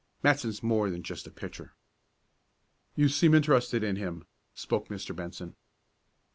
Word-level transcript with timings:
"Matson's 0.23 0.63
more 0.63 0.89
than 0.89 1.03
just 1.03 1.27
a 1.27 1.29
pitcher." 1.29 1.73
"You 2.95 3.07
seem 3.07 3.35
interested 3.35 3.83
in 3.83 3.97
him," 3.97 4.25
spoke 4.55 4.87
Mr. 4.87 5.15
Benson. 5.15 5.55